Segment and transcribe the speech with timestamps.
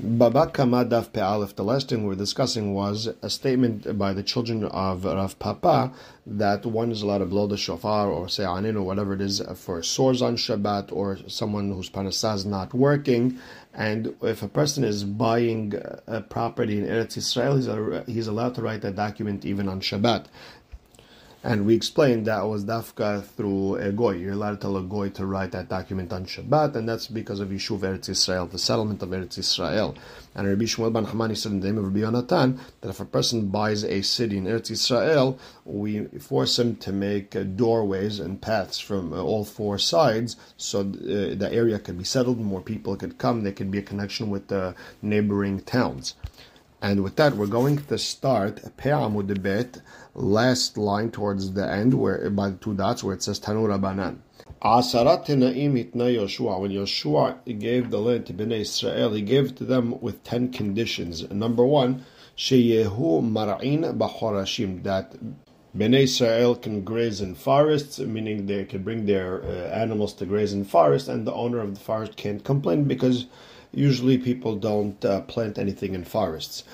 [0.00, 4.62] Baba Daf Pe'alef, the last thing we were discussing was a statement by the children
[4.62, 5.92] of Rav Papa
[6.24, 9.42] that one is allowed to blow the shofar or say anin or whatever it is
[9.56, 13.40] for sores on Shabbat or someone whose parnasah is not working.
[13.74, 15.74] And if a person is buying
[16.06, 20.26] a property in Eretz Israel, he's, he's allowed to write that document even on Shabbat.
[21.44, 24.16] And we explained that was dafka through a goy.
[24.16, 27.38] You're allowed to tell a goy to write that document on Shabbat, and that's because
[27.38, 29.96] of Yishuv Eretz Israel, the settlement of Eretz Israel.
[30.34, 33.04] And Rabbi Shmuel ben Hamani said in the name of Rabbi Yonatan that if a
[33.04, 38.80] person buys a city in Eretz Israel, we force him to make doorways and paths
[38.80, 40.84] from all four sides, so uh,
[41.36, 44.48] the area could be settled, more people could come, there could be a connection with
[44.48, 46.14] the neighboring towns.
[46.80, 49.80] And with that, we're going to start Pe'amud Bet,
[50.18, 54.18] last line towards the end, where by the two dots, where it says Tanur Abanan.
[54.62, 56.60] Asarat Na'im Itna Yoshua.
[56.60, 61.30] When Yoshua gave the land to Bnei Israel, he gave to them with ten conditions.
[61.30, 62.04] Number one,
[62.36, 65.16] Sheyehu Mar'in B'chorashim, that
[65.76, 70.52] Bnei Israel can graze in forests, meaning they can bring their uh, animals to graze
[70.52, 73.26] in forests, and the owner of the forest can't complain because
[73.72, 76.64] Usually people don't uh, plant anything in forests.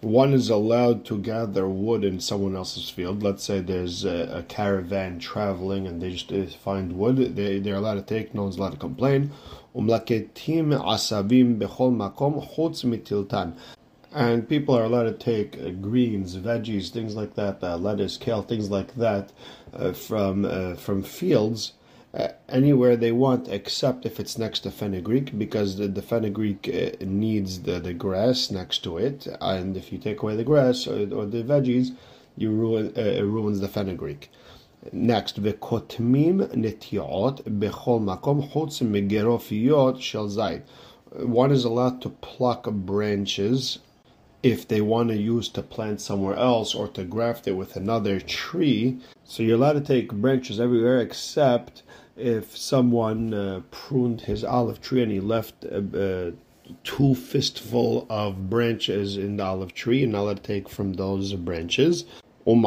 [0.00, 3.22] One is allowed to gather wood in someone else's field.
[3.22, 7.36] Let's say there's a, a caravan traveling and they just find wood.
[7.36, 9.30] They, they're allowed to take, no one's allowed to complain.
[14.12, 18.42] And people are allowed to take uh, greens, veggies, things like that, uh, lettuce, kale,
[18.42, 19.32] things like that,
[19.74, 21.74] uh, from uh, from fields
[22.13, 27.03] uh, anywhere they want except if it's next to fenugreek because the, the fenugreek uh,
[27.05, 31.01] needs the, the grass next to it and if you take away the grass or,
[31.13, 31.95] or the veggies
[32.37, 34.29] you ruin uh, it ruins the fenugreek
[34.93, 40.61] next וקוטמים נטיעות בכל מקום חוץ מגרופיות של זית
[41.11, 43.79] one is allowed to pluck branches
[44.43, 48.19] if they want to use to plant somewhere else or to graft it with another
[48.19, 48.99] tree.
[49.23, 51.81] So you're allowed to take branches everywhere except
[52.16, 56.30] if someone uh, pruned his olive tree and he left uh, uh,
[56.84, 62.04] two fistful of branches in the olive tree, and to take from those branches.
[62.46, 62.62] And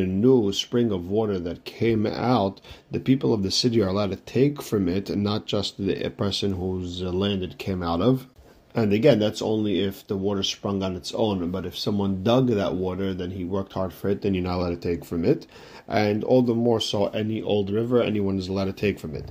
[0.00, 2.60] a new spring of water that came out,
[2.90, 6.08] the people of the city are allowed to take from it, and not just the
[6.10, 8.26] person whose land it came out of.
[8.74, 11.50] And again, that's only if the water sprung on its own.
[11.52, 14.56] But if someone dug that water, then he worked hard for it, then you're not
[14.56, 15.46] allowed to take from it.
[15.86, 19.30] And all the more so, any old river, anyone is allowed to take from it.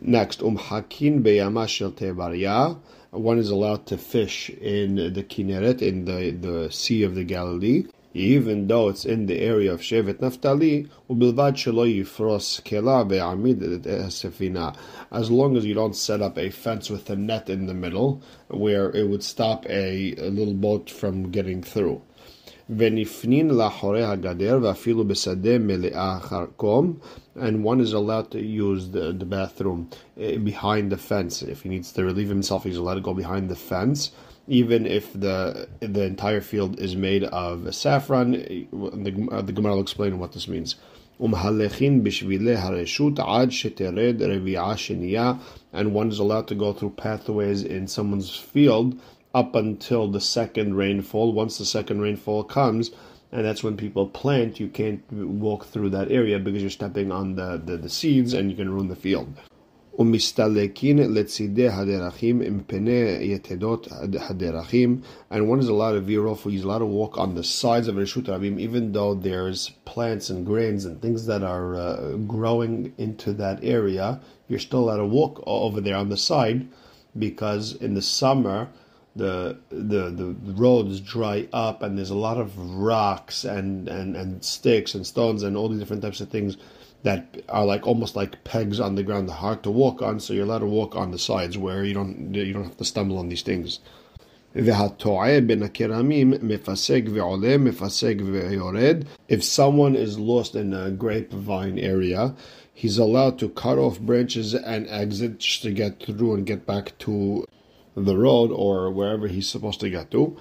[0.00, 2.80] Next, umhakin beyamashel tebaria.
[3.12, 7.84] One is allowed to fish in the Kinneret, in the, the Sea of the Galilee
[8.15, 13.87] even though it's in the area of Shevet Naftali, ובלבד שלא יפרוס כלה ויעמיד את
[13.87, 14.69] הספינה.
[15.11, 18.21] As long as you don't set up a fence with a net in the middle,
[18.49, 21.99] where it would stop a, a little boat from getting through.
[22.69, 26.93] ונפנין לאחורי הגדר ואפילו בשדה מלאה חרקום,
[27.35, 31.41] and one is allowed to use the, the bathroom eh, behind the fence.
[31.41, 34.11] If he needs to relieve himself, he's allowed to go behind the fence
[34.48, 38.32] even if the the entire field is made of saffron.
[38.32, 40.76] The, uh, the Gemara will explain what this means.
[41.18, 41.32] And
[45.94, 48.98] one is allowed to go through pathways in someone's field
[49.34, 51.32] up until the second rainfall.
[51.32, 52.90] Once the second rainfall comes,
[53.32, 57.36] and that's when people plant, you can't walk through that area because you're stepping on
[57.36, 59.32] the, the, the seeds and you can ruin the field.
[65.30, 67.96] And one is allowed to veer off, he's allowed to walk on the sides of
[67.96, 73.32] Rishut Rabim, even though there's plants and grains and things that are uh, growing into
[73.34, 74.20] that area.
[74.48, 76.68] You're still allowed to walk over there on the side
[77.18, 78.68] because in the summer,
[79.16, 84.44] the, the the roads dry up and there's a lot of rocks and, and, and
[84.44, 86.56] sticks and stones and all these different types of things
[87.02, 90.20] that are like almost like pegs on the ground, hard to walk on.
[90.20, 92.84] So you're allowed to walk on the sides where you don't you don't have to
[92.84, 93.80] stumble on these things.
[99.28, 102.34] If someone is lost in a grapevine area,
[102.74, 107.46] he's allowed to cut off branches and exit to get through and get back to
[107.94, 110.36] the road or wherever he's supposed to get to.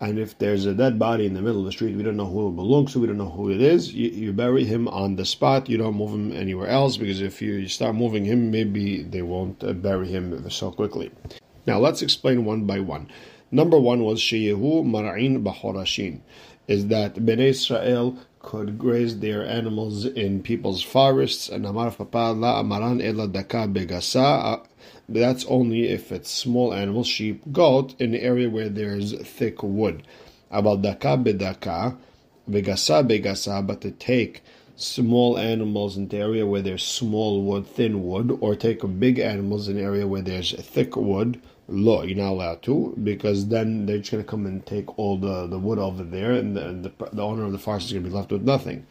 [0.00, 2.26] And if there's a dead body in the middle of the street, we don't know
[2.26, 5.16] who it belongs to, we don't know who it is, you, you bury him on
[5.16, 5.68] the spot.
[5.68, 9.62] You don't move him anywhere else because if you start moving him, maybe they won't
[9.62, 11.10] uh, bury him so quickly.
[11.66, 13.08] Now let's explain one by one.
[13.50, 16.20] Number one was Sheyehu Mara'in Bahorashin,
[16.66, 21.48] is that Bnei Israel could graze their animals in people's forests.
[21.48, 24.66] And Amar Papa la amaran ela daka begasa.
[25.08, 30.02] That's only if it's small animals, sheep, goat, in an area where there's thick wood.
[30.50, 31.96] About daka bedaka,
[32.48, 34.42] begasa begasa, but to take
[34.76, 39.68] small animals in the area where there's small wood, thin wood, or take big animals
[39.68, 42.02] in an area where there's thick wood, law.
[42.02, 45.46] You're not allowed to because then they're just going to come and take all the,
[45.46, 48.10] the wood over there, and the, the, the owner of the forest is going to
[48.10, 48.86] be left with nothing.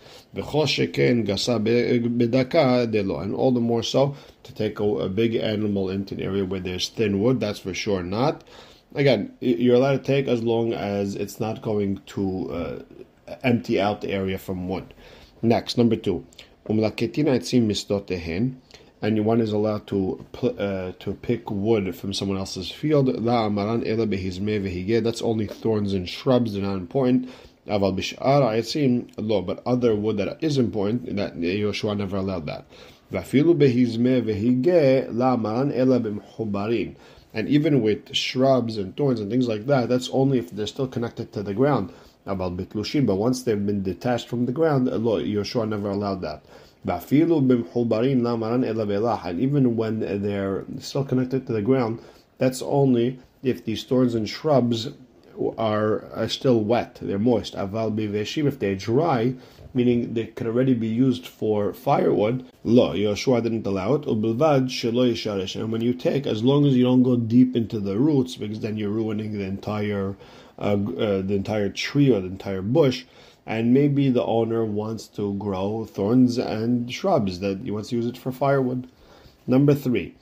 [3.21, 6.59] And all the more so to take a, a big animal into an area where
[6.59, 7.39] there's thin wood.
[7.39, 8.43] That's for sure not.
[8.95, 12.79] Again, you're allowed to take as long as it's not going to uh,
[13.43, 14.93] empty out the area from wood.
[15.41, 16.25] Next, number two
[19.03, 23.07] and one is allowed to uh, to pick wood from someone else's field.
[23.07, 27.29] That's only thorns and shrubs; they're not important.
[27.65, 32.65] But other wood that is important, that Yoshua never allowed that.
[37.35, 40.87] And even with shrubs and thorns and things like that, that's only if they're still
[40.87, 41.91] connected to the ground.
[42.25, 46.45] About bitlushin, but once they've been detached from the ground, Yoshua never allowed that.
[46.85, 47.01] And
[49.39, 51.99] even when they're still connected to the ground,
[52.37, 54.89] that's only if these thorns and shrubs
[55.57, 57.55] are, are still wet, they're moist.
[57.55, 59.33] If they're dry,
[59.73, 64.05] meaning they could already be used for firewood, lo, Yoshua didn't allow it.
[64.05, 68.59] And when you take, as long as you don't go deep into the roots, because
[68.59, 70.15] then you're ruining the entire
[70.59, 73.05] uh, uh, the entire tree or the entire bush
[73.45, 78.05] and maybe the owner wants to grow thorns and shrubs that he wants to use
[78.05, 78.87] it for firewood.
[79.45, 80.15] Number three,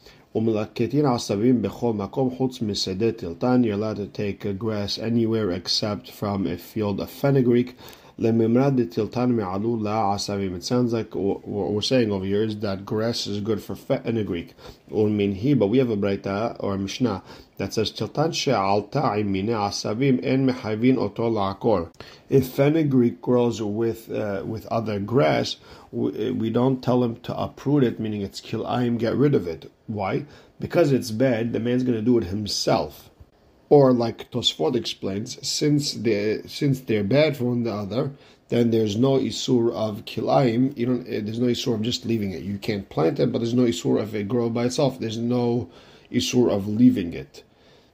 [3.63, 7.77] you're allowed to take grass anywhere except from a field of fenugreek.
[8.21, 8.93] It
[10.63, 14.13] sounds like what we're saying over here is that grass is good for fat in
[14.13, 14.53] the fenugreek.
[14.89, 17.23] But we have a Braita or a Mishnah
[17.57, 17.89] that says
[22.29, 25.55] If fenugreek grows with uh, with other grass,
[25.91, 29.71] we, we don't tell him to uproot it, meaning it's kilayim, get rid of it.
[29.87, 30.25] Why?
[30.59, 33.10] Because it's bad, the man's going to do it himself.
[33.71, 38.11] Or like Tosfot explains, since they since they're bad for one another,
[38.49, 40.77] then there's no isur of kilaim.
[40.77, 41.07] You don't.
[41.07, 42.43] Eh, there's no isur of just leaving it.
[42.43, 44.99] You can't plant it, but there's no isur of it grow by itself.
[44.99, 45.69] There's no
[46.11, 47.43] isur of leaving it.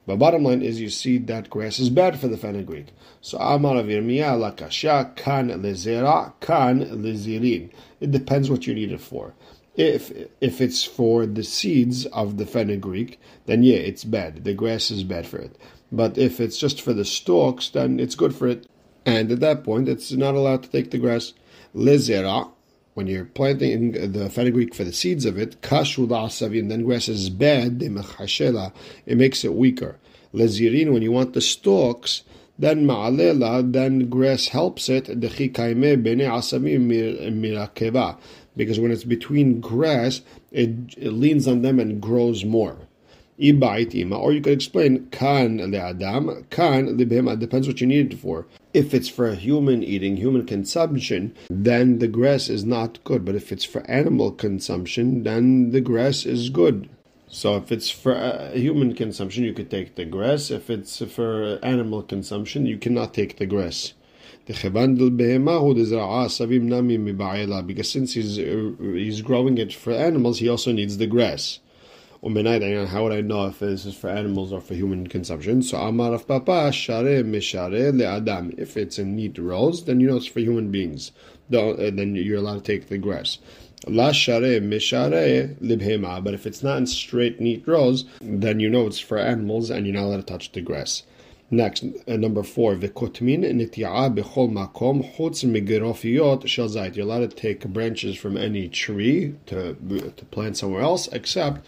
[0.04, 2.86] But bottom line is, you see that grass is bad for the fenugreek.
[3.20, 7.70] So Amar of Yirmiyah lakasha kan lezera kan lezirin.
[8.00, 9.32] It depends what you need it for.
[9.78, 14.44] If if it's for the seeds of the fenugreek, then yeah, it's bad.
[14.44, 15.56] The grass is bad for it.
[15.90, 18.66] But if it's just for the stalks, then it's good for it.
[19.06, 21.32] And at that point, it's not allowed to take the grass.
[21.74, 22.50] Lezera,
[22.94, 27.30] when you're planting the fenugreek for the seeds of it, kashu and then grass is
[27.30, 29.96] bad, it makes it weaker.
[30.34, 32.22] Lezirin, when you want the stalks,
[32.58, 35.04] then ma'alela, then grass helps it,
[38.58, 40.20] because when it's between grass,
[40.52, 42.76] it, it leans on them and grows more.
[43.40, 48.46] Or you could explain kan le'adam, kan libhema, depends what you need it for.
[48.74, 53.24] If it's for human eating, human consumption, then the grass is not good.
[53.24, 56.88] But if it's for animal consumption, then the grass is good.
[57.28, 60.50] So if it's for uh, human consumption, you could take the grass.
[60.50, 63.92] If it's for animal consumption, you cannot take the grass.
[67.66, 71.58] Because since he's, uh, he's growing it for animals, he also needs the grass.
[72.20, 75.62] How would I know if this is for animals or for human consumption?
[75.62, 78.52] So Amar of Papa Share Mishare Le Adam.
[78.56, 81.12] If it's in neat rows, then you know it's for human beings.
[81.52, 83.38] Uh, then you're allowed to take the grass.
[83.86, 86.24] La Share Mishare Libhema.
[86.24, 89.86] But if it's not in straight neat rows, then you know it's for animals and
[89.86, 91.04] you're not allowed to touch the grass.
[91.50, 96.94] Next, uh, number four, v'kotmin niti'a b'chol makom chutz migerofiyot shel zayit.
[96.94, 101.64] You're allowed to take branches from any tree to to plant somewhere else, except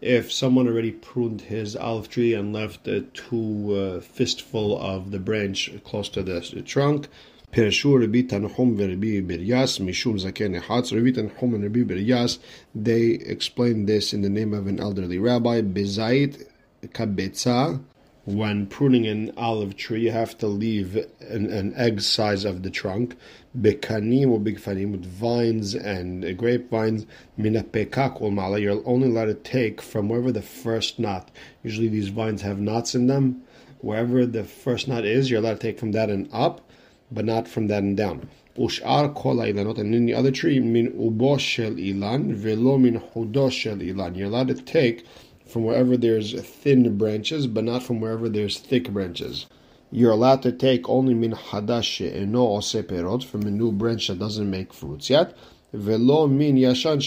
[0.00, 5.20] if someone already pruned his olive tree and left a two uh, fistful of the
[5.20, 7.06] branch close to the, trunk.
[7.52, 12.38] Pirashu Rabbi Tanhum Rabbi Biryas Mishum Zaken Echatz Rabbi Tanhum and Rabbi Biryas
[12.74, 16.46] they explain this in the name of an elderly rabbi Bezait
[16.86, 17.78] Kabetza
[18.24, 22.70] when pruning an olive tree, you have to leave an, an egg size of the
[22.70, 23.16] trunk.
[23.58, 27.04] Bekanim or bigfanim with vines and uh, grapevines.
[27.38, 28.60] Minapekak mala.
[28.60, 31.30] You're only allowed to take from wherever the first knot.
[31.64, 33.42] Usually these vines have knots in them.
[33.80, 36.70] Wherever the first knot is, you're allowed to take from that and up,
[37.10, 38.28] but not from that and down.
[38.56, 43.78] Ush'ar kol ha'ilanot, and any other tree, min ubo shel ilan, velo min hudo shel
[43.78, 44.16] ilan.
[44.16, 45.04] You're allowed to take
[45.52, 49.46] from wherever there's thin branches, but not from wherever there's thick branches.
[49.90, 52.00] You're allowed to take only min hadash
[52.34, 55.36] ose perot, from a new branch that doesn't make fruits yet.
[55.74, 56.98] Velo min yashan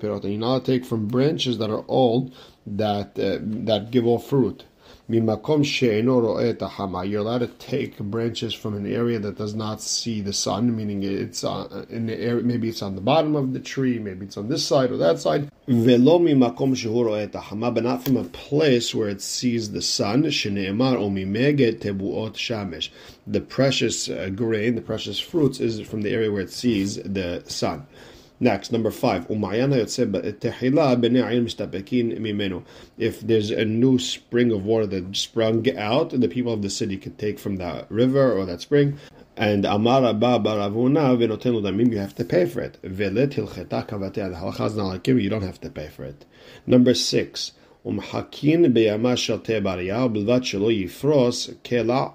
[0.00, 2.34] perot, and you're allowed to take from branches that are old
[2.66, 4.64] that uh, that give off fruit.
[5.10, 6.38] Mimakom she'eno.
[7.02, 11.02] You're allowed to take branches from an area that does not see the sun, meaning
[11.02, 14.48] it's in the area, maybe it's on the bottom of the tree, maybe it's on
[14.48, 15.50] this side or that side.
[15.66, 16.72] Velo mimakom
[17.74, 20.22] but not from a place where it sees the sun.
[20.24, 22.90] Shene'emar o tebuot shamesh.
[23.26, 27.42] The precious uh, grain, the precious fruits, is from the area where it sees the
[27.46, 27.86] sun.
[28.41, 29.25] Next, number five.
[29.29, 30.01] If
[33.21, 37.17] there's a new spring of water that sprung out, the people of the city could
[37.17, 38.99] take from that river or that spring.
[39.35, 42.77] And Amar Abba Baravuna you have to pay for it.
[42.83, 46.25] Velet hilcheta kavate the halacha is not like you don't have to pay for it.
[46.65, 47.53] Number six.
[47.85, 52.07] ומחכין בימה של תבריה ובלבד שלא יפרוס כלא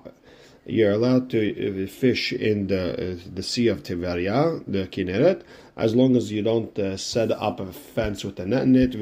[0.67, 5.43] you're allowed to uh, fish in the uh, the Sea of Tiberia, the Kinneret,
[5.77, 8.93] as long as you don't uh, set up a fence with a net in it,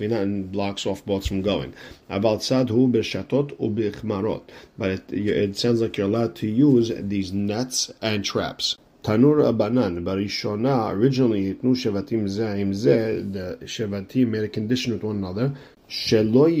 [0.00, 1.74] and blocks off boats from going.
[2.08, 2.20] But
[4.90, 8.76] it, it sounds like you're allowed to use these nets and traps.
[9.02, 15.16] Tanur Abanan, Barishona, originally Itnu Shevatim Zahim Zeh, the Shevatim made a condition with one
[15.16, 15.52] another
[15.94, 16.56] one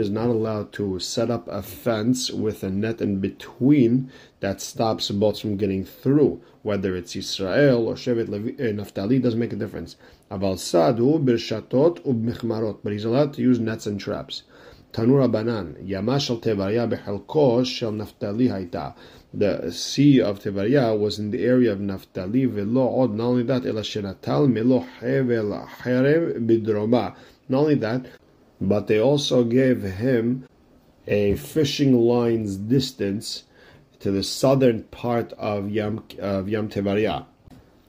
[0.00, 4.10] is not allowed to set up a fence with a net in between
[4.40, 6.40] that stops boats from getting through.
[6.62, 9.96] Whether it's Israel or Shevet Levi, uh, Naphtali doesn't make a difference.
[10.30, 14.44] Sadu ubmichmarot, but he's allowed to use nets and traps.
[14.94, 18.94] Tanura Banan, Yamashal Tevaria behelko shel Naphtali haita
[19.34, 24.86] the sea of Tevaria was in the area of Naphtali, velo not only that, melo.
[27.48, 28.06] Not only that,
[28.60, 30.46] but they also gave him
[31.06, 33.44] a fishing line's distance
[34.00, 37.24] to the southern part of Yam, of Yam Tevaria.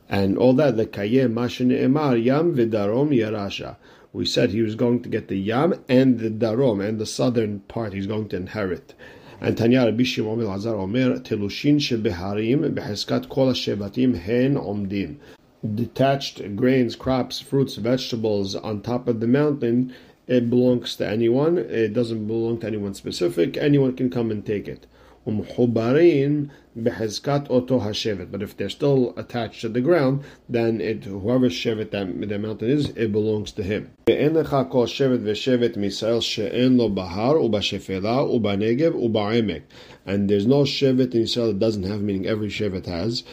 [0.09, 3.75] And all that, the Kayem Mashin Emar, Yam Vidarom Yarasha.
[4.13, 7.61] We said he was going to get the Yam and the Darom, and the southern
[7.61, 8.93] part he's going to inherit.
[9.51, 15.17] Tanya Rabbi Shimon ben Lazar Omer, Telushin shebeharim beheskat kol shevatim hen omdim.
[15.75, 19.93] Detached grains, crops, fruits, vegetables on top of the mountain,
[20.27, 21.57] it belongs to anyone.
[21.57, 23.57] It doesn't belong to anyone specific.
[23.57, 24.87] Anyone can come and take it
[25.26, 28.30] Umhubarin behezkat oto hashevet.
[28.30, 32.70] But if they're still attached to the ground, then it whoever shevet that the mountain
[32.70, 33.90] is, it belongs to him.
[34.08, 39.62] ואין לך כל שבט ושבט מישראל שאין לו בהר ובשפלה ובנגב ובעמק.
[40.06, 43.24] And there's no shevet in Israel that doesn't have, meaning every shevet has,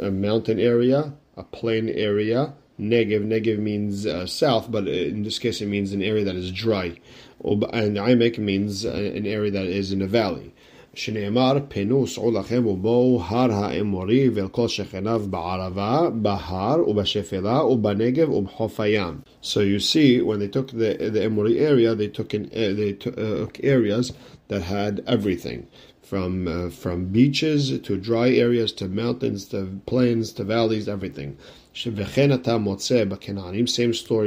[0.00, 3.26] a mountain area, a plain area, Negev.
[3.26, 6.98] Negev means uh, south, but in this case it means an area that is dry.
[7.44, 10.53] And Aimek means uh, an area that is in a valley.
[10.94, 18.80] שנאמר, פנו סעו לכם ובואו הר האמורי ואל כל שכניו בערבה, בהר ובשפלה ובנגב ובחוף
[18.80, 19.14] הים.
[19.42, 22.92] So you see, when they took the, the Emori area, they took, in, uh, they
[22.92, 24.12] took uh, areas
[24.48, 25.66] that had everything.
[26.02, 31.36] From, uh, from beaches to dry areas to mountains to plains to valleys, everything.
[31.77, 32.29] Same story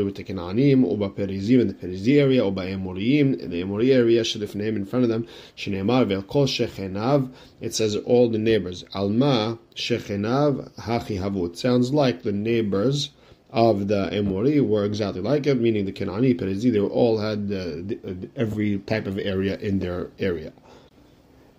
[0.02, 4.20] with the Canaanim, Uba Perizim in the Perizim area, Uba Emorim in the Emori area,
[4.20, 5.26] Shalifneim in front of them,
[5.56, 7.30] Shinemar Velkol Shechenav,
[7.62, 8.84] it says all the neighbors.
[8.92, 11.56] Alma Shechenav Hachi Havut.
[11.56, 13.12] Sounds like the neighbors
[13.48, 17.78] of the Emori were exactly like it, meaning the Kanaani, Perizim, they all had uh,
[18.06, 20.52] uh, every type of area in their area.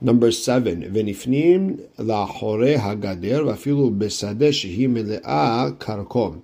[0.00, 6.40] Number seven, ונפנים לאחורי הגדר ואפילו בשדה שהיא מלאה קרקום.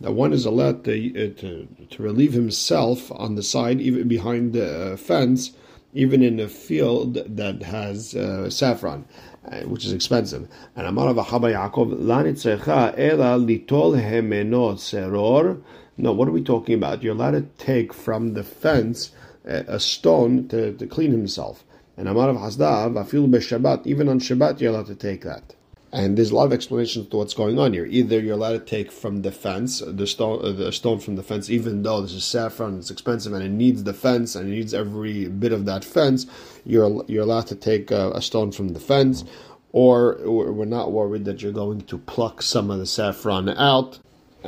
[0.00, 4.52] That one is allowed to, uh, to, to relieve himself on the side, even behind
[4.52, 5.52] the uh, fence,
[5.94, 9.04] even in a field that has uh, saffron,
[9.46, 10.48] uh, which is expensive.
[10.74, 15.62] And Amar V'chaba Yaakov, la nitzecha ela litol hemeno seror.
[15.96, 17.02] No, what are we talking about?
[17.02, 19.12] You're allowed to take from the fence
[19.44, 21.64] a stone to, to clean himself.
[21.97, 25.55] And Amar of Hasda, Vafil Shabbat, even on Shabbat you're allowed to take that.
[25.91, 27.85] And there's a lot of explanations to what's going on here.
[27.85, 31.23] Either you're allowed to take from the fence, the stone, uh, the stone from the
[31.23, 34.51] fence, even though this is saffron, it's expensive, and it needs the fence, and it
[34.51, 36.27] needs every bit of that fence.
[36.65, 39.23] You're you're allowed to take uh, a stone from the fence,
[39.71, 43.99] or we're not worried that you're going to pluck some of the saffron out.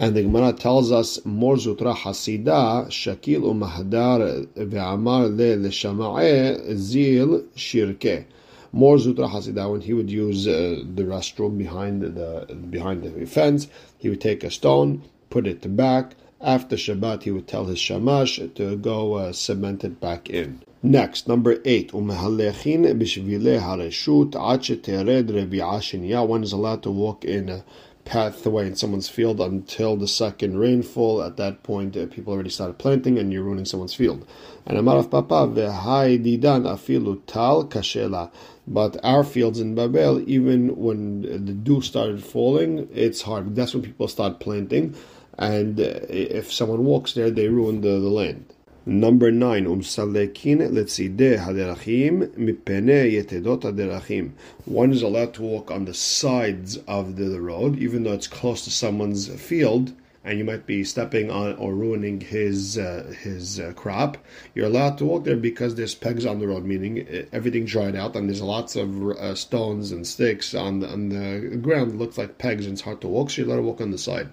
[0.01, 8.23] And the Gemara tells us, Mor Zutra Hasida, Shakil Umahdar Ve'amar Le Leshama'e Zil Shirke.
[8.71, 13.67] More Zutra Hasidah, when he would use uh, the restroom behind the behind the fence,
[13.97, 16.15] he would take a stone, put it back.
[16.39, 20.61] After Shabbat, he would tell his shamash to go uh, cement it back in.
[20.81, 27.49] Next, number eight, umhallechin b'shvile hareshut ad shetered rebi'ah One is allowed to walk in
[27.49, 27.65] a
[28.09, 31.21] pathway in someone's field until the second rainfall.
[31.21, 34.27] At that point, uh, people already started planting, and you're ruining someone's field.
[34.65, 38.31] And Amarav Papa v'hai didan afilu tal kashela.
[38.67, 43.55] But our fields in Babel, even when the dew started falling, it's hard.
[43.55, 44.95] That's when people start planting,
[45.37, 48.53] and uh, if someone walks there, they ruin the, the land.
[48.89, 54.31] Number nine, umsalekin letzide haderachim mipene yetedot haderachim.
[54.65, 58.63] One is allowed to walk on the sides of the road, even though it's close
[58.63, 59.93] to someone's field,
[60.29, 64.15] and you might be stepping on or ruining his uh, his uh, crop.
[64.53, 67.95] You're allowed to walk there because there's pegs on the road, meaning uh, everything dried
[67.95, 71.93] out, and there's lots of uh, stones and sticks on the, on the ground.
[71.93, 73.89] It looks like pegs, and it's hard to walk, so you're allowed to walk on
[73.89, 74.29] the side.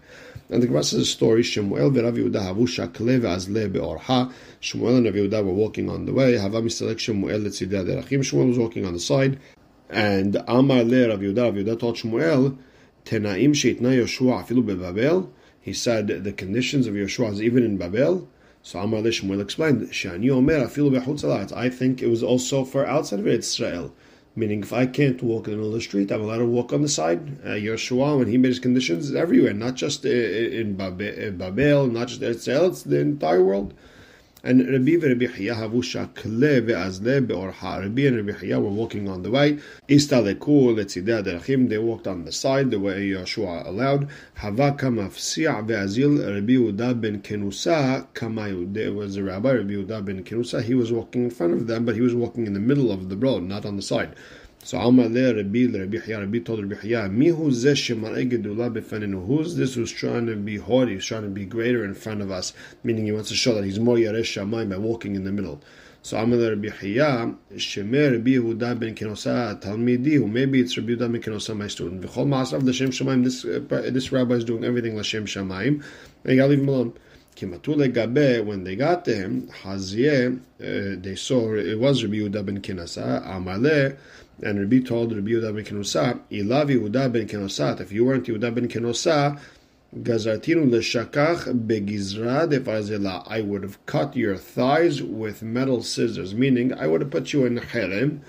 [0.51, 4.31] And the Gemara says a story, Shemuel v'Rav Yehuda havu shakle ve'azle be'orha.
[4.61, 6.37] Shemuel and Rav Yehuda were walking on the way.
[6.37, 8.23] Hava misalek Shemuel letzidei derachim.
[8.23, 9.39] Shemuel was walking on the side.
[9.89, 12.59] And Amar le Rav Yehuda, Rav Yehuda told Shemuel,
[13.07, 15.31] Tenaim sheitna Yoshua afilu be'Babel.
[15.67, 18.29] He said the conditions of Yoshua is even in Babel.
[18.63, 20.65] So Amar le Shemuel explained, Shani omer
[21.57, 23.93] I think it was also for outside of Israel.
[24.37, 26.73] Meaning, if I can't walk in the middle of the street, I'm allowed to walk
[26.73, 27.41] on the side.
[27.45, 32.67] Uh, Yeshua, when he made his conditions, everywhere, not just in Babel, not just Israel,
[32.67, 33.75] it's the entire world.
[34.47, 37.81] And Rabbi and Rabbi Hiya havu shakle ve'azle be'orha.
[37.83, 39.59] Rabbi and Rabbi Hiya were walking on the way.
[39.89, 41.69] Istaleku letzidei derachim.
[41.69, 44.07] They walked on the side, the way Yeshua allowed.
[44.35, 48.73] Hava kamafsi'a ve'azil Rabbi Uda ben Kenusa kamayu.
[48.73, 50.63] There was a rabbi, Rabbi Yehuda ben Kenusa.
[50.63, 53.09] He was walking in front of them, but he was walking in the middle of
[53.09, 54.15] the road, not on the side.
[54.67, 57.45] So Amar le Rabbi Rabbi Hiya, Rabbi told Rabbi Hiya, Mihu.
[57.45, 57.87] Who's this
[59.75, 62.53] who's trying to be haughty, who's trying to be greater in front of us?
[62.83, 65.63] Meaning he wants to show that he's more Yaresh Shamayim by walking in the middle.
[66.03, 71.23] So Amar Rabbi Hiya, Shemer Rabbi Yehuda ben Kenosa who maybe it's Rabbi Yehuda ben
[71.23, 72.03] Kenosa, my student.
[72.03, 73.61] V'chol ma'asav l'shem Shamayim, this, uh,
[73.93, 75.81] this rabbi is doing everything l'shem Shamayim.
[76.25, 76.93] And you gotta leave him alone.
[77.39, 79.77] When they got to him, uh,
[80.59, 83.95] they saw it was Rabbi Yehuda ben Kinasa, Amaleh,
[84.43, 88.55] and Rabbi told Rabbi Yehuda ben Kenosa, Ilav Yehuda ben Kenosat, if you weren't Yehuda
[88.55, 89.39] ben Kenosa,
[89.95, 93.23] Gazartinu leshakach begizra defarzela.
[93.27, 97.47] I would have cut your thighs with metal scissors, meaning I would have put you
[97.47, 98.21] in harem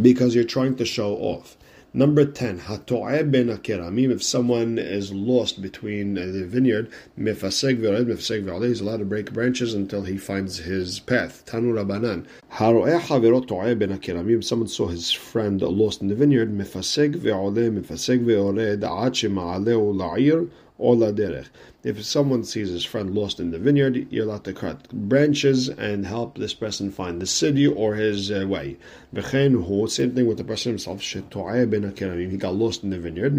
[0.00, 1.56] because you're trying to show off.
[1.96, 8.44] Number 10, Hato'e ben akeramim, if someone is lost between the vineyard, mifaseg v'ored, mifaseg
[8.44, 11.44] v'oleh, he's allowed to break branches until he finds his path.
[11.46, 12.26] Tanu Rabbanan.
[12.54, 17.70] Haro'e havero to'e ben akeramim, someone saw his friend lost in the vineyard, mifaseg v'oleh,
[17.70, 21.46] mifaseg v'ored, ad shema'aleu la'ir, Ola derech.
[21.84, 26.04] If someone sees his friend lost in the vineyard, you're allowed to cut branches and
[26.04, 28.76] help this person find the city or his uh, way.
[29.14, 29.64] Same
[30.14, 31.00] thing with the person himself.
[31.00, 31.20] He
[32.36, 33.36] got lost in the vineyard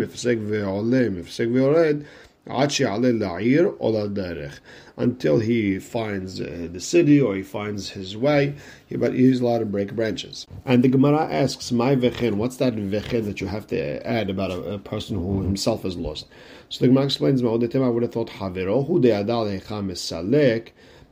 [4.97, 8.55] until he finds uh, the city or he finds his way,
[8.91, 10.45] but he's allowed to break branches.
[10.63, 14.51] And the Gemara asks, "My vechen, what's that vechen that you have to add about
[14.51, 16.27] a, a person who himself is lost?"
[16.69, 19.11] So the Gemara explains, I would have thought, Haverohu de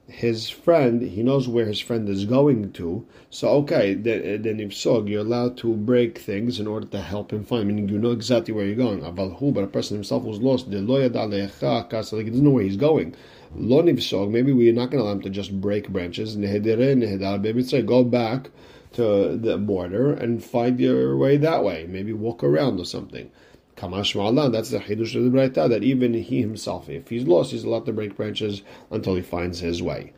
[0.07, 3.05] his friend, he knows where his friend is going to.
[3.29, 7.45] So, okay, then, if so, you're allowed to break things in order to help him
[7.45, 9.01] find, meaning you know exactly where you're going.
[9.01, 10.69] Avalhu, but a person himself was lost.
[10.69, 13.15] The Like he doesn't know where he's going.
[13.55, 16.35] Lo maybe we're not going to allow him to just break branches.
[16.35, 18.49] Go back
[18.93, 21.85] to the border and find your way that way.
[21.87, 23.31] Maybe walk around or something.
[23.75, 27.63] Kamash that's the Hidush of the Braita, that even he himself, if he's lost, he's
[27.63, 30.13] allowed to break branches until he finds his way.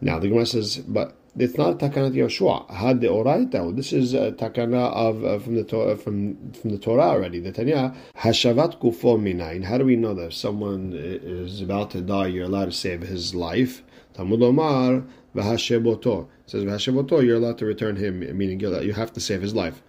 [0.00, 2.68] Now the Gemara says, but it's not Takanat Yoshua.
[2.70, 3.74] Had the Oraita.
[3.76, 7.38] This is a Takana of uh, from the Torah, from from the Torah already.
[7.38, 9.64] The Tanya Hashavat Kufo Minayin.
[9.64, 13.02] How do we know that if someone is about to die, you're allowed to save
[13.02, 13.82] his life?
[14.14, 15.04] Talmud Omar
[15.36, 17.24] V'Hasheboto says V'Hasheboto.
[17.24, 19.82] You're allowed to return him, meaning you have to save his life.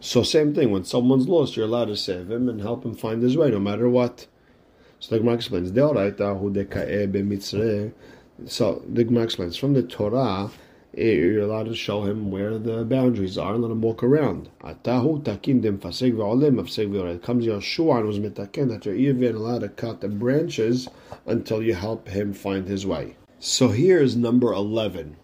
[0.00, 3.22] So same thing, when someone's lost, you're allowed to save him and help him find
[3.22, 4.26] his way, no matter what.
[5.00, 5.68] So the Gemara explains,
[8.46, 10.50] so the Gemara explains, from the Torah,
[10.96, 14.50] eh, you're allowed to show him where the boundaries are and let him walk around.
[14.62, 15.06] It comes
[17.46, 20.88] Yeshua and was mitaken that you're even allowed to cut the branches
[21.24, 23.16] until you help him find his way.
[23.38, 25.16] So here is number 11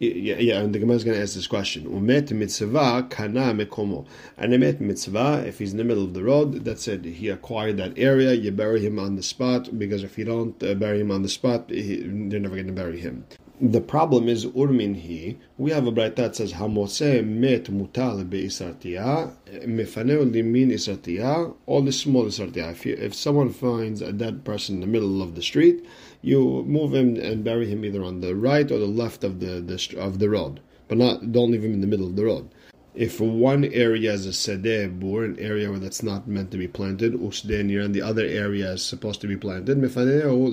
[0.00, 1.84] Yeah, yeah, and the Gemara is going to ask this question.
[1.86, 4.06] Umet mitzvah kana mekomo.
[4.36, 7.04] And emet mitzvah, if he's in the middle of the road, that's it.
[7.04, 8.32] He acquired that area.
[8.32, 11.28] You bury him on the spot because if you don't uh, bury him on the
[11.28, 13.24] spot, he, they're never going to bury him.
[13.60, 15.36] The problem is urmin he.
[15.56, 19.34] We have a bright that says hamose met mutal beisartia
[19.66, 22.70] mefaneu limin isartia all the small isartia.
[22.70, 25.84] If, if someone finds a dead person in the middle of the street,
[26.22, 29.60] you move him and bury him either on the right or the left of the,
[29.60, 32.48] the of the road, but not don't leave him in the middle of the road
[32.98, 36.66] if one area is a sedeh bur, an area where that's not meant to be
[36.66, 40.50] planted, usdenir, and the other area is supposed to be planted, oh,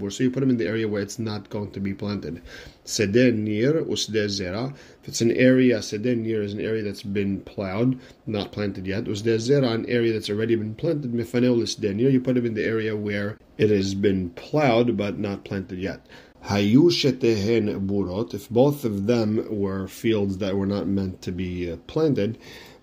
[0.00, 0.10] bur.
[0.10, 2.42] So you put them in the area where it's not going to be planted.
[2.84, 4.74] Sedeh nir, usdeh zera.
[5.02, 9.04] If it's an area, sedeh nir is an area that's been plowed, not planted yet.
[9.04, 12.08] Usdeh zera, an area that's already been planted, oh, nir.
[12.10, 16.04] You put them in the area where it has been plowed but not planted yet.
[16.46, 21.70] Hayu shetehen burot, if both of them were fields that were not meant to be
[21.70, 22.36] uh, planted,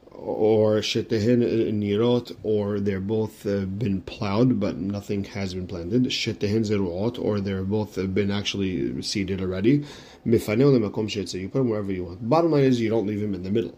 [0.10, 1.42] or shetehen
[1.74, 7.40] nirot, or they're both uh, been plowed but nothing has been planted, shetehen zeruot, or
[7.40, 9.86] they're both uh, been actually seeded already,
[10.26, 12.28] mifaneu lemakom you put them wherever you want.
[12.28, 13.78] Bottom line is you don't leave them in the middle.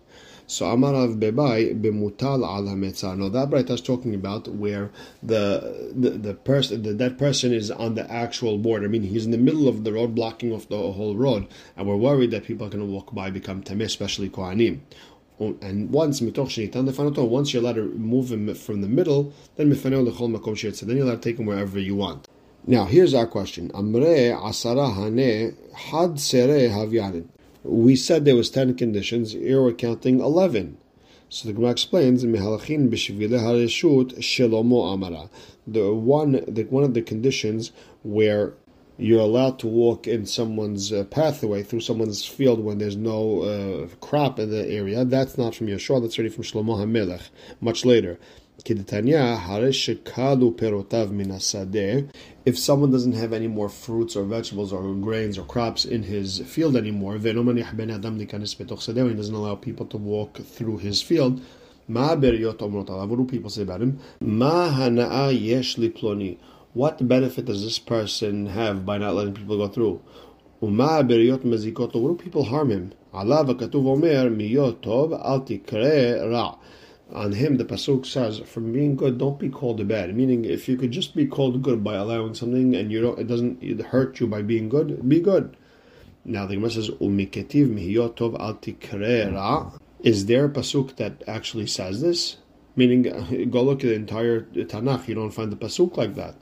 [0.54, 3.18] So Amarav Bebai b'mutal al hametzar.
[3.18, 4.92] No, that right is talking about where
[5.24, 8.86] the the, the person the, that person is on the actual border.
[8.86, 11.88] I mean, he's in the middle of the road, blocking off the whole road, and
[11.88, 14.82] we're worried that people are going to walk by, become tameh, especially kohanim.
[15.40, 16.58] Oh, and once once
[17.54, 21.08] you're allowed to move him from the middle, then mifaneo lechol makom So Then you're
[21.08, 22.28] allowed to take him wherever you want.
[22.68, 23.72] Now here's our question.
[23.72, 27.26] Amre asara hane had sere havyanin
[27.64, 30.78] we said there was 10 conditions, here we're counting 11.
[31.30, 35.32] So the Gemara explains, "Mehalachin b'shvile hareshut shelomo amara."
[35.66, 37.72] The one, the, one of the conditions
[38.04, 38.54] where
[38.98, 43.88] you're allowed to walk in someone's uh, pathway through someone's field when there's no uh,
[44.00, 45.04] crop in the area.
[45.06, 46.02] That's not from Yeshua.
[46.04, 47.30] That's already from Shlomo HaMelech.
[47.60, 48.20] Much later.
[48.66, 48.88] If
[52.58, 56.78] someone doesn't have any more fruits or vegetables or grains or crops in his field
[56.78, 61.42] anymore, he doesn't allow people to walk through his field.
[66.74, 70.02] What benefit does this person have by not letting people go through?
[70.62, 72.94] What do people harm him?
[77.14, 80.76] On him, the pasuk says, "From being good, don't be called bad." Meaning, if you
[80.76, 84.20] could just be called good by allowing something, and you don't, it doesn't it hurt
[84.20, 85.56] you by being good, be good.
[86.26, 89.72] Now the Gemara says, "Umiketiv mihiyotov al tikrera."
[90.02, 92.38] Is there a pasuk that actually says this?
[92.76, 93.04] Meaning,
[93.52, 95.08] go look at the entire Tanakh.
[95.08, 96.36] You don't find the pasuk like that.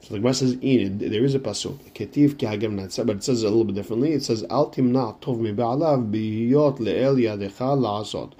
[0.00, 3.48] So the Gemara says, "In there is a pasuk, ketiv ki but it says a
[3.48, 4.12] little bit differently.
[4.12, 8.32] It says, "Al timna tov mi ba'alav bihiyot le'el la'asot."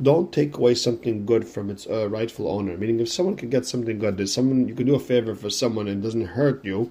[0.00, 2.76] Don't take away something good from its uh, rightful owner.
[2.76, 5.50] Meaning, if someone can get something good, there's someone you can do a favor for
[5.50, 6.90] someone and it doesn't hurt you.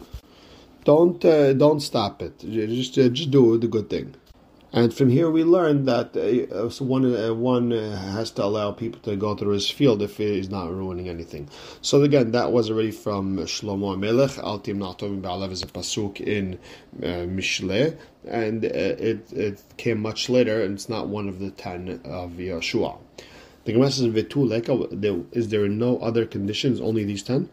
[0.85, 2.39] Don't uh, don't stop it.
[2.39, 4.15] Just uh, just do the good thing.
[4.75, 8.71] And from here we learn that uh, so one uh, one uh, has to allow
[8.71, 11.47] people to go through his field if he's not ruining anything.
[11.81, 14.31] So again, that was already from Shlomo Melech.
[14.31, 16.57] Altim Natovim Ba'alev is a pasuk in
[17.03, 17.95] uh, Mishle,
[18.27, 22.31] and uh, it it came much later, and it's not one of the ten of
[22.31, 22.97] Yeshua.
[23.65, 26.81] The Gemara says, "Is there no other conditions?
[26.81, 27.47] Only these ten?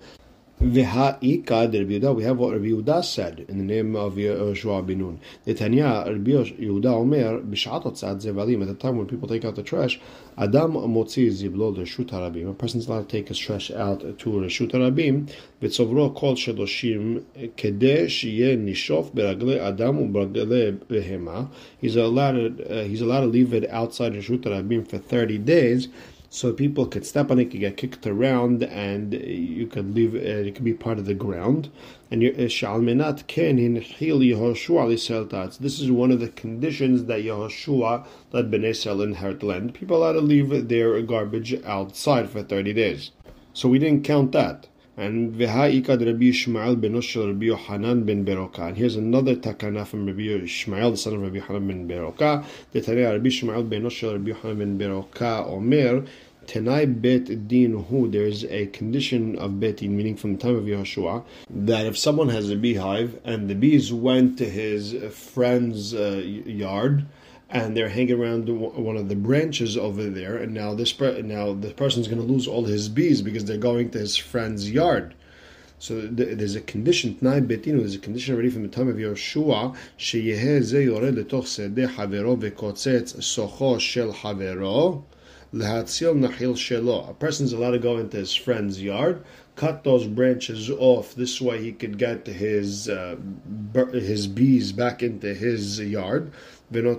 [0.60, 4.98] V'ha'ika de Rabbi we have what Rabbi Yehuda said in the name of Yehoshua bin
[4.98, 5.20] Nun.
[5.46, 9.62] Netanya, Rabbi Yehuda Omer, b'shat otzad zevalim, at the time when people take out the
[9.62, 9.98] trash,
[10.36, 14.72] Adam motzi ziblo l'reshut harabim, a person's allowed to take his trash out to reshut
[14.72, 17.22] harabim, v'tzovro kol shedoshim,
[17.56, 23.66] kedeh shiye nishof beragle Adam u'beragle behema, he's allowed, uh, he's allowed to leave it
[23.70, 25.88] outside reshut harabim for 30 days,
[26.32, 30.14] so people could step on it, could get kicked around, and you could leave.
[30.14, 31.70] Uh, it could be part of the ground.
[32.08, 38.48] And shalmenat ken in hil Yehoshua This is one of the conditions that Yehoshua let
[38.48, 39.74] Bnei Israel inherit land.
[39.74, 43.10] People had to leave their garbage outside for thirty days.
[43.52, 44.68] So we didn't count that.
[45.00, 48.68] And V'ha'ikad Rabbi Yishmael ben Rabbi Yohanan ben Beroka.
[48.68, 52.44] And here's another takana from Rabbi Yishmael, the son of Rabbi Yohanan ben Beroka.
[52.72, 56.04] The Tanei Rabbi Yishmael ben Rabbi Yohanan ben Beroka Omer.
[56.46, 60.64] Tenai bet din hu, there's a condition of bet din, meaning from the time of
[60.64, 66.20] Yehoshua, that if someone has a beehive and the bees went to his friend's uh,
[66.24, 67.06] yard,
[67.50, 70.36] and they're hanging around one of the branches over there.
[70.36, 73.56] And now this per- now the person's going to lose all his bees because they're
[73.56, 75.14] going to his friend's yard.
[75.80, 78.96] So th- there's a condition, Tnai Betinu, there's a condition already from the time of
[78.96, 85.02] Yeshua, Sheyeheh ze yoreh letoch sedeh havero vekotzetz socho shel havero.
[85.52, 87.10] Lehatzil Nahil Shelo.
[87.10, 89.24] A person's allowed to go into his friend's yard,
[89.56, 91.14] cut those branches off.
[91.14, 93.16] This way he could get his uh,
[93.92, 96.30] his bees back into his yard.
[96.72, 96.94] You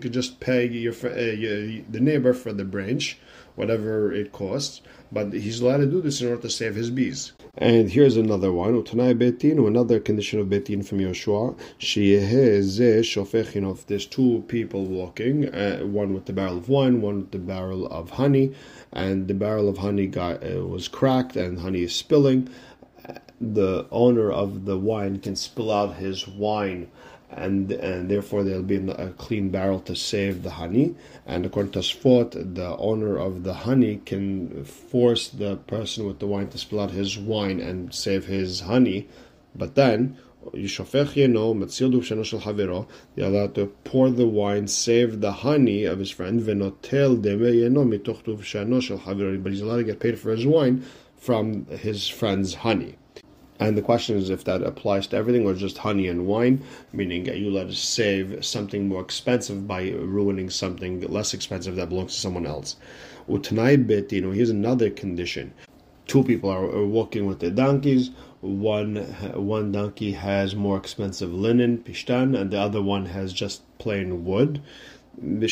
[0.00, 3.18] could just pay your, uh, your, the neighbor for the branch
[3.58, 7.32] whatever it costs, but he's allowed to do this in order to save his bees.
[7.56, 11.58] And here's another one, Betin, another condition of Betin from Yoshua.
[11.80, 17.32] Shofechin, if there's two people walking, uh, one with the barrel of wine, one with
[17.32, 18.54] the barrel of honey,
[18.92, 22.48] and the barrel of honey got uh, was cracked and honey is spilling,
[23.40, 26.88] the owner of the wine can spill out his wine
[27.30, 30.94] and and therefore there'll be a clean barrel to save the honey.
[31.26, 36.26] And according to Sfot, the owner of the honey can force the person with the
[36.26, 39.08] wine to spill out his wine and save his honey.
[39.54, 40.16] But then,
[40.52, 40.62] they're
[43.26, 46.56] allowed to pour the wine, save the honey of his friend, but
[49.52, 50.84] he's allowed to get paid for his wine
[51.18, 52.96] from his friend's honey.
[53.60, 57.26] And the question is if that applies to everything or just honey and wine, meaning
[57.26, 62.20] you let us save something more expensive by ruining something less expensive that belongs to
[62.20, 62.76] someone else.
[63.28, 65.52] Utanai bit, you know, here's another condition.
[66.06, 68.10] Two people are, walking with their donkeys.
[68.40, 68.96] One
[69.34, 74.62] one donkey has more expensive linen, pishtan, and the other one has just plain wood.
[75.20, 75.50] If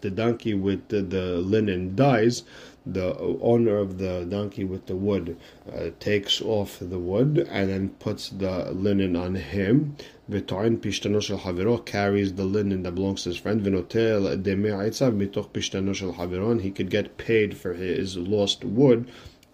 [0.00, 2.44] the donkey with the, the linen dies,
[2.86, 5.36] the owner of the donkey with the wood
[5.72, 9.96] uh, takes off the wood and then puts the linen on him.
[10.30, 13.60] V'toin pishtano shel haviro carries the linen that belongs to his friend.
[13.60, 16.60] V'notel demei aitzav mitoch pishtano shel haviro.
[16.60, 19.10] He could get paid for his lost wood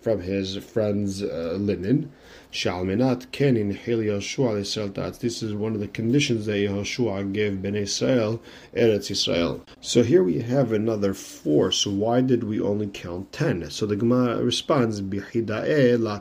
[0.07, 2.09] from his friend's uh, linen.
[2.53, 7.79] Shalmenat kenin hil Yeshua Yisrael This is one of the conditions that Yehoshua gave Bnei
[7.79, 8.41] Israel,
[8.73, 9.65] Eretz Israel.
[9.81, 11.73] So here we have another four.
[11.73, 13.69] So why did we only count ten?
[13.69, 16.21] So the Gemara responds, Bihida'e la.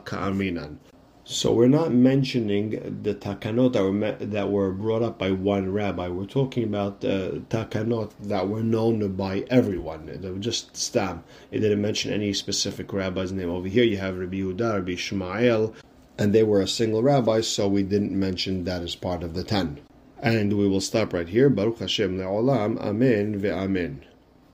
[1.28, 6.06] So we're not mentioning the takanot that were that were brought up by one rabbi.
[6.06, 10.06] We're talking about uh, takanot that were known by everyone.
[10.06, 11.24] They were just stam.
[11.50, 13.50] It didn't mention any specific rabbi's name.
[13.50, 15.74] Over here you have Rabbi Yehuda, Rabbi Shmuel,
[16.16, 19.42] and they were a single rabbi, so we didn't mention that as part of the
[19.42, 19.80] ten.
[20.20, 21.50] And we will stop right here.
[21.50, 22.78] Baruch Hashem le'olam.
[22.78, 23.98] Amen ve'amen.